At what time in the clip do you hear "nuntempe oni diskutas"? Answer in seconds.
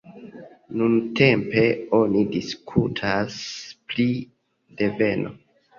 0.81-3.39